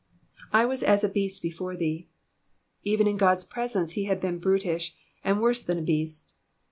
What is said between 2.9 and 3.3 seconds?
in